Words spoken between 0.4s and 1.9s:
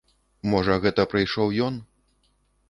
Можа, гэта прыйшоў ён.